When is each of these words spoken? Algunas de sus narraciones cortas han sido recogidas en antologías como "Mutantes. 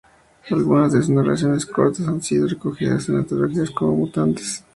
Algunas 0.49 0.93
de 0.93 1.01
sus 1.01 1.11
narraciones 1.11 1.63
cortas 1.63 2.07
han 2.07 2.23
sido 2.23 2.47
recogidas 2.47 3.07
en 3.09 3.17
antologías 3.17 3.69
como 3.69 3.95
"Mutantes. 3.97 4.63